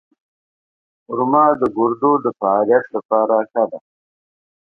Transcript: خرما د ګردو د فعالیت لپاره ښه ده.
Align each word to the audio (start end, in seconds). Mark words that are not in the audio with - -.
خرما 1.03 1.45
د 1.61 1.63
ګردو 1.77 2.11
د 2.23 2.25
فعالیت 2.39 2.85
لپاره 2.95 3.35
ښه 3.51 3.63
ده. 3.71 3.79